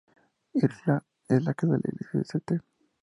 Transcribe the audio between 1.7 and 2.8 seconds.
de la Iglesia de St.